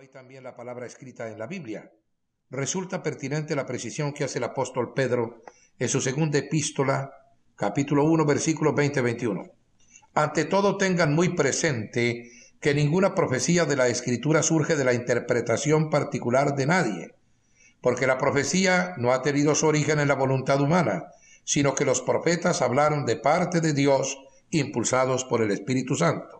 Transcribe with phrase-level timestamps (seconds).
[0.00, 1.92] hay también la palabra escrita en la Biblia.
[2.48, 5.42] Resulta pertinente la precisión que hace el apóstol Pedro
[5.78, 7.12] en su segunda epístola,
[7.54, 9.52] capítulo 1, versículos 20-21.
[10.14, 12.30] Ante todo tengan muy presente
[12.62, 17.14] que ninguna profecía de la Escritura surge de la interpretación particular de nadie,
[17.82, 21.08] porque la profecía no ha tenido su origen en la voluntad humana,
[21.44, 24.16] sino que los profetas hablaron de parte de Dios
[24.48, 26.39] impulsados por el Espíritu Santo.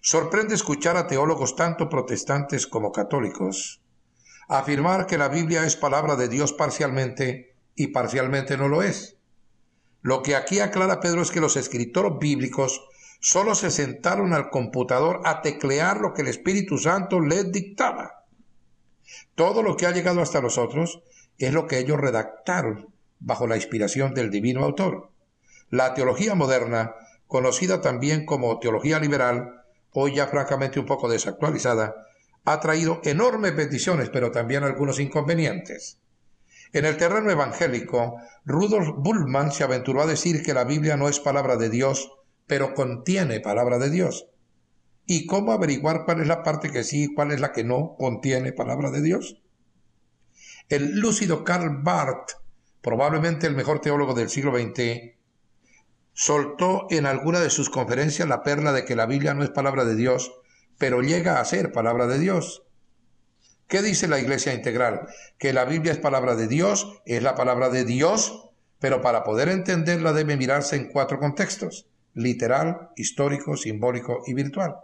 [0.00, 3.80] Sorprende escuchar a teólogos tanto protestantes como católicos
[4.48, 9.16] afirmar que la Biblia es palabra de Dios parcialmente y parcialmente no lo es.
[10.00, 12.82] Lo que aquí aclara Pedro es que los escritores bíblicos
[13.20, 18.24] solo se sentaron al computador a teclear lo que el Espíritu Santo les dictaba.
[19.34, 21.02] Todo lo que ha llegado hasta nosotros
[21.36, 22.88] es lo que ellos redactaron
[23.20, 25.10] bajo la inspiración del divino autor.
[25.70, 26.94] La teología moderna,
[27.26, 29.57] conocida también como teología liberal,
[29.92, 31.94] hoy ya francamente un poco desactualizada,
[32.44, 35.98] ha traído enormes bendiciones, pero también algunos inconvenientes.
[36.72, 41.20] En el terreno evangélico, Rudolf Bullmann se aventuró a decir que la Biblia no es
[41.20, 42.10] palabra de Dios,
[42.46, 44.28] pero contiene palabra de Dios.
[45.06, 47.96] ¿Y cómo averiguar cuál es la parte que sí y cuál es la que no
[47.98, 49.40] contiene palabra de Dios?
[50.68, 52.32] El lúcido Karl Barth,
[52.82, 55.17] probablemente el mejor teólogo del siglo XX,
[56.18, 59.84] soltó en alguna de sus conferencias la perla de que la Biblia no es palabra
[59.84, 60.32] de Dios,
[60.76, 62.64] pero llega a ser palabra de Dios.
[63.68, 65.06] ¿Qué dice la Iglesia Integral?
[65.38, 69.48] Que la Biblia es palabra de Dios, es la palabra de Dios, pero para poder
[69.48, 74.74] entenderla debe mirarse en cuatro contextos, literal, histórico, simbólico y virtual.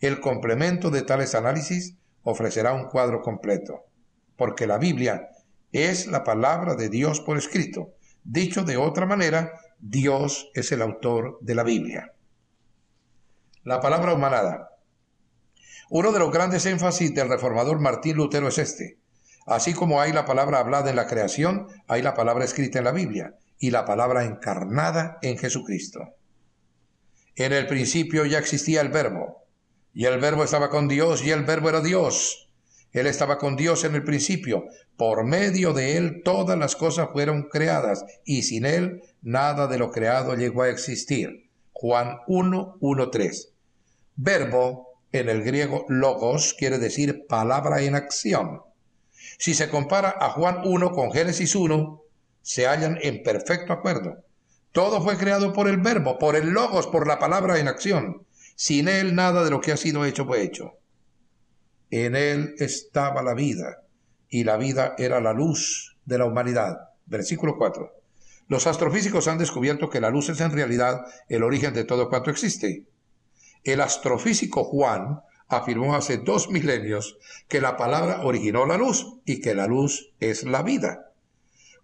[0.00, 1.94] El complemento de tales análisis
[2.24, 3.84] ofrecerá un cuadro completo,
[4.36, 5.28] porque la Biblia
[5.70, 7.92] es la palabra de Dios por escrito.
[8.24, 9.52] Dicho de otra manera,
[9.88, 12.12] Dios es el autor de la Biblia.
[13.62, 14.70] La palabra humanada.
[15.90, 18.98] Uno de los grandes énfasis del reformador Martín Lutero es este.
[19.46, 22.90] Así como hay la palabra hablada en la creación, hay la palabra escrita en la
[22.90, 26.16] Biblia y la palabra encarnada en Jesucristo.
[27.36, 29.44] En el principio ya existía el verbo,
[29.94, 32.45] y el verbo estaba con Dios, y el verbo era Dios.
[33.00, 34.64] Él estaba con Dios en el principio.
[34.96, 39.90] Por medio de Él todas las cosas fueron creadas y sin Él nada de lo
[39.90, 41.50] creado llegó a existir.
[41.72, 43.52] Juan 1, 1, 3.
[44.16, 48.62] Verbo en el griego logos quiere decir palabra en acción.
[49.38, 52.02] Si se compara a Juan 1 con Génesis 1,
[52.42, 54.24] se hallan en perfecto acuerdo.
[54.72, 58.26] Todo fue creado por el verbo, por el logos, por la palabra en acción.
[58.54, 60.74] Sin él nada de lo que ha sido hecho fue hecho.
[61.90, 63.82] En él estaba la vida,
[64.28, 66.76] y la vida era la luz de la humanidad.
[67.06, 67.92] Versículo 4.
[68.48, 72.30] Los astrofísicos han descubierto que la luz es en realidad el origen de todo cuanto
[72.30, 72.84] existe.
[73.64, 79.54] El astrofísico Juan afirmó hace dos milenios que la palabra originó la luz y que
[79.54, 81.12] la luz es la vida.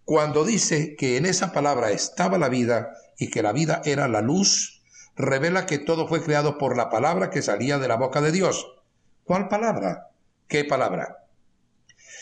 [0.05, 4.21] Cuando dice que en esa palabra estaba la vida y que la vida era la
[4.21, 4.83] luz,
[5.17, 8.67] revela que todo fue creado por la palabra que salía de la boca de Dios,
[9.25, 10.09] ¿Cuál palabra?
[10.49, 11.27] ¿Qué palabra?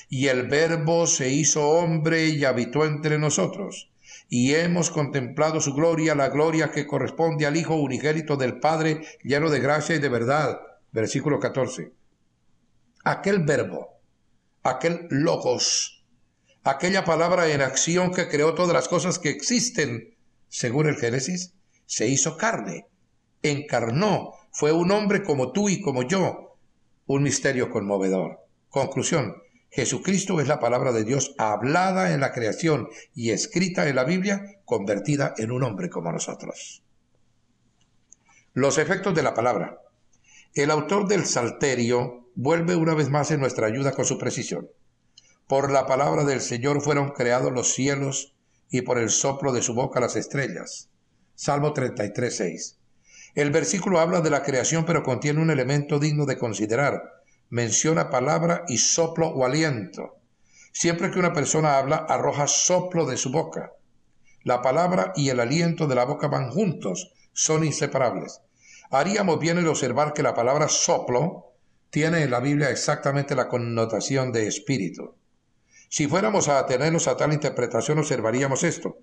[0.09, 3.91] Y el Verbo se hizo hombre y habitó entre nosotros,
[4.29, 9.51] y hemos contemplado su gloria, la gloria que corresponde al Hijo unigénito del Padre, lleno
[9.51, 10.61] de gracia y de verdad.
[10.93, 11.93] Versículo 14.
[13.05, 14.01] Aquel Verbo,
[14.63, 16.05] aquel Logos,
[16.65, 20.17] aquella palabra en acción que creó todas las cosas que existen,
[20.49, 21.55] según el Génesis,
[21.87, 22.87] se hizo carne,
[23.43, 26.50] encarnó, fue un hombre como tú y como yo,
[27.13, 28.39] un misterio conmovedor.
[28.69, 29.35] Conclusión.
[29.69, 34.61] Jesucristo es la palabra de Dios hablada en la creación y escrita en la Biblia,
[34.65, 36.85] convertida en un hombre como nosotros.
[38.53, 39.81] Los efectos de la palabra.
[40.55, 44.69] El autor del Salterio vuelve una vez más en nuestra ayuda con su precisión.
[45.49, 48.37] Por la palabra del Señor fueron creados los cielos
[48.71, 50.91] y por el soplo de su boca las estrellas.
[51.35, 52.80] Salmo 33, 6.
[53.35, 57.23] El versículo habla de la creación, pero contiene un elemento digno de considerar.
[57.49, 60.17] Menciona palabra y soplo o aliento.
[60.73, 63.73] Siempre que una persona habla, arroja soplo de su boca.
[64.43, 68.41] La palabra y el aliento de la boca van juntos, son inseparables.
[68.91, 71.53] Haríamos bien en observar que la palabra soplo
[71.91, 75.15] tiene en la Biblia exactamente la connotación de espíritu.
[75.89, 78.99] Si fuéramos a atenernos a tal interpretación, observaríamos esto.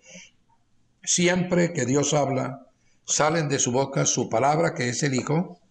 [1.04, 2.67] Siempre que Dios habla,
[3.08, 5.62] salen de su boca su palabra que es el Hijo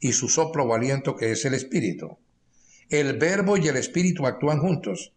[0.00, 2.18] y su soplo o aliento que es el Espíritu.
[2.88, 5.12] El verbo y el Espíritu actúan juntos.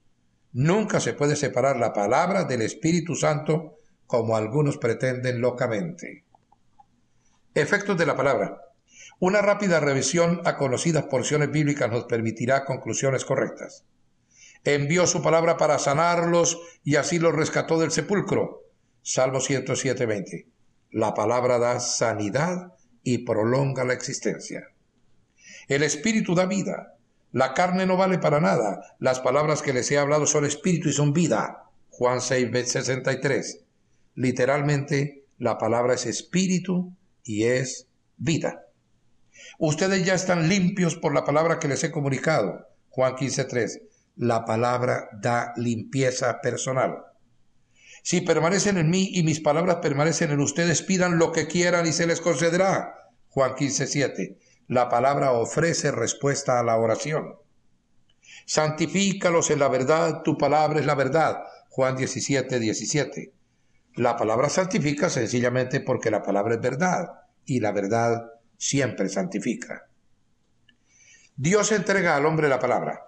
[0.52, 3.78] Nunca se puede separar la palabra del Espíritu Santo
[4.08, 6.26] como algunos pretenden locamente.
[7.54, 8.62] Efectos de la palabra.
[9.20, 13.86] Una rápida revisión a conocidas porciones bíblicas nos permitirá conclusiones correctas.
[14.66, 18.64] Envió su palabra para sanarlos y así los rescató del sepulcro.
[19.02, 20.46] Salmo 107.20.
[20.92, 24.70] La palabra da sanidad y prolonga la existencia.
[25.68, 26.96] El espíritu da vida.
[27.32, 28.96] La carne no vale para nada.
[28.98, 31.70] Las palabras que les he hablado son espíritu y son vida.
[31.92, 33.66] Juan 6, 63.
[34.16, 36.94] Literalmente, la palabra es espíritu
[37.24, 37.88] y es
[38.18, 38.66] vida.
[39.60, 42.68] Ustedes ya están limpios por la palabra que les he comunicado.
[42.90, 43.82] Juan 15.3.
[44.16, 47.09] La palabra da limpieza personal.
[48.04, 51.92] Si permanecen en mí y mis palabras permanecen en ustedes, pidan lo que quieran y
[51.92, 52.96] se les concederá.
[53.30, 54.38] Juan 15.7.
[54.68, 57.36] La palabra ofrece respuesta a la oración.
[58.46, 61.44] Santifícalos en la verdad, tu palabra es la verdad.
[61.70, 63.34] Juan 17, 17.
[63.96, 67.08] La palabra santifica sencillamente porque la palabra es verdad
[67.46, 69.88] y la verdad siempre santifica.
[71.36, 73.06] Dios entrega al hombre la palabra.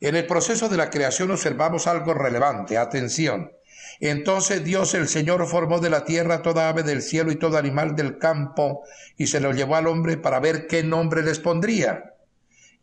[0.00, 2.78] En el proceso de la creación observamos algo relevante.
[2.78, 3.52] Atención.
[4.00, 7.96] Entonces Dios el Señor formó de la tierra toda ave del cielo y todo animal
[7.96, 8.84] del campo
[9.16, 12.14] y se lo llevó al hombre para ver qué nombre les pondría.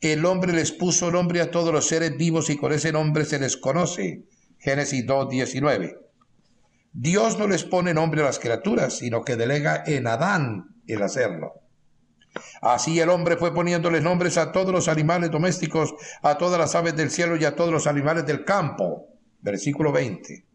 [0.01, 3.39] El hombre les puso nombre a todos los seres vivos y con ese nombre se
[3.39, 4.23] les conoce.
[4.59, 5.97] Génesis 2.19.
[6.91, 11.61] Dios no les pone nombre a las criaturas, sino que delega en Adán el hacerlo.
[12.61, 16.95] Así el hombre fue poniéndoles nombres a todos los animales domésticos, a todas las aves
[16.95, 19.07] del cielo y a todos los animales del campo.
[19.41, 20.45] Versículo 20.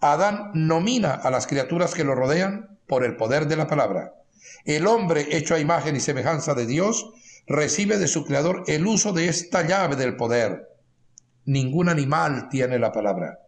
[0.00, 4.14] Adán nomina a las criaturas que lo rodean por el poder de la palabra.
[4.64, 7.10] El hombre, hecho a imagen y semejanza de Dios,
[7.46, 10.68] recibe de su Creador el uso de esta llave del poder.
[11.44, 13.40] Ningún animal tiene la palabra.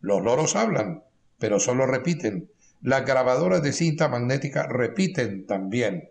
[0.00, 1.02] Los loros hablan,
[1.38, 2.50] pero solo repiten.
[2.80, 6.10] Las grabadoras de cinta magnética repiten también.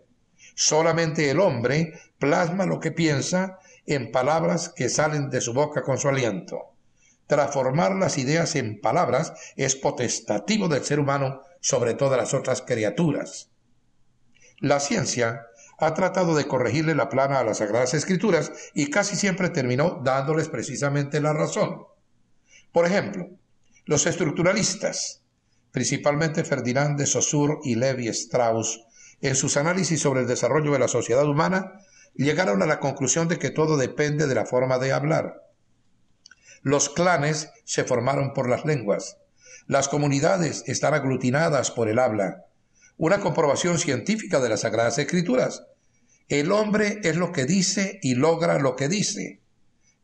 [0.54, 5.98] Solamente el hombre plasma lo que piensa en palabras que salen de su boca con
[5.98, 6.71] su aliento.
[7.32, 13.48] Transformar las ideas en palabras es potestativo del ser humano sobre todas las otras criaturas.
[14.58, 15.46] La ciencia
[15.78, 20.50] ha tratado de corregirle la plana a las Sagradas Escrituras y casi siempre terminó dándoles
[20.50, 21.86] precisamente la razón.
[22.70, 23.30] Por ejemplo,
[23.86, 25.22] los estructuralistas,
[25.70, 28.84] principalmente Ferdinand de Saussure y Levi Strauss,
[29.22, 31.80] en sus análisis sobre el desarrollo de la sociedad humana,
[32.14, 35.41] llegaron a la conclusión de que todo depende de la forma de hablar.
[36.62, 39.18] Los clanes se formaron por las lenguas.
[39.66, 42.44] Las comunidades están aglutinadas por el habla.
[42.96, 45.64] Una comprobación científica de las Sagradas Escrituras.
[46.28, 49.40] El hombre es lo que dice y logra lo que dice.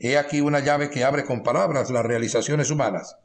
[0.01, 3.17] He aquí una llave que abre con palabras las realizaciones humanas.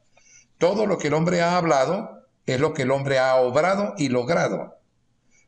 [0.59, 4.09] Todo lo que el hombre ha hablado es lo que el hombre ha obrado y
[4.09, 4.77] logrado.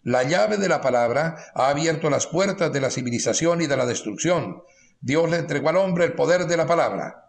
[0.02, 3.86] La llave de la palabra ha abierto las puertas de la civilización y de la
[3.86, 4.64] destrucción.
[5.02, 7.25] Dios le entregó al hombre el poder de la palabra.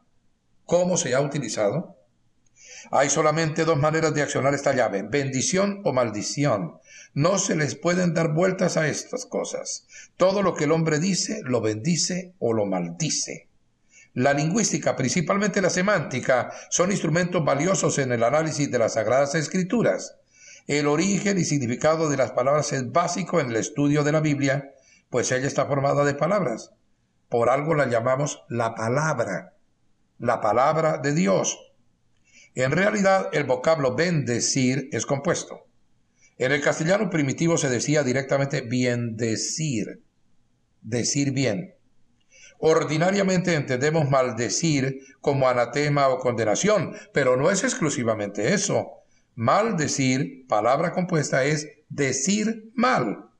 [0.66, 1.96] ¿Cómo se ha utilizado?
[2.90, 6.78] Hay solamente dos maneras de accionar esta llave, bendición o maldición.
[7.14, 9.86] No se les pueden dar vueltas a estas cosas.
[10.16, 13.48] Todo lo que el hombre dice, lo bendice o lo maldice.
[14.12, 20.16] La lingüística, principalmente la semántica, son instrumentos valiosos en el análisis de las Sagradas Escrituras.
[20.66, 24.72] El origen y significado de las palabras es básico en el estudio de la Biblia,
[25.10, 26.72] pues ella está formada de palabras.
[27.28, 29.56] Por algo la llamamos la palabra,
[30.18, 31.58] la palabra de Dios.
[32.55, 35.67] En realidad, el vocablo bendecir es compuesto.
[36.38, 40.02] En el castellano primitivo se decía directamente bien decir,
[40.82, 41.74] decir bien.
[42.58, 49.02] Ordinariamente entendemos maldecir como anatema o condenación, pero no es exclusivamente eso.
[49.34, 53.31] Maldecir, palabra compuesta, es decir mal.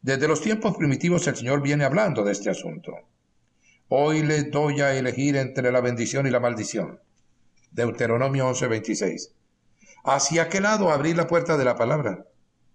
[0.00, 2.92] Desde los tiempos primitivos el Señor viene hablando de este asunto.
[3.88, 6.98] Hoy les doy a elegir entre la bendición y la maldición.
[7.70, 9.30] Deuteronomio 11:26.
[10.02, 12.26] ¿Hacia qué lado abrir la puerta de la palabra?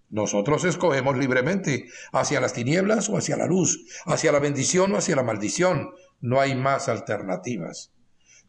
[0.08, 5.16] Nosotros escogemos libremente hacia las tinieblas o hacia la luz, hacia la bendición o hacia
[5.16, 5.90] la maldición.
[6.22, 7.90] No hay más alternativas.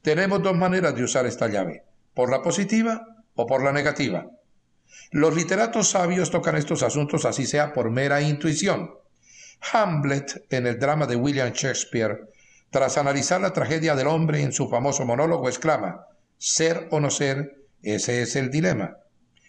[0.01, 4.27] Tenemos dos maneras de usar esta llave, por la positiva o por la negativa.
[5.11, 8.91] Los literatos sabios tocan estos asuntos así sea por mera intuición.
[9.73, 12.27] Hamlet, en el drama de William Shakespeare,
[12.73, 16.07] tras analizar la tragedia del hombre en su famoso monólogo, exclama,
[16.39, 18.97] ser o no ser, ese es el dilema.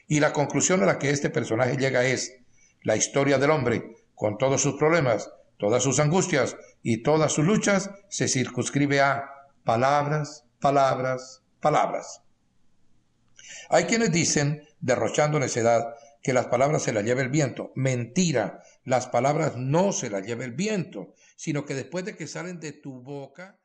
[0.07, 2.37] Y la conclusión a la que este personaje llega es,
[2.83, 3.83] la historia del hombre,
[4.15, 9.25] con todos sus problemas, todas sus angustias y todas sus luchas, se circunscribe a
[9.65, 12.21] palabras, palabras, palabras.
[13.71, 17.73] Hay quienes dicen, derrochando necedad, que las palabras se las lleva el viento.
[17.75, 18.61] Mentira.
[18.85, 22.73] Las palabras no se las lleva el viento, sino que después de que salen de
[22.73, 23.61] tu boca,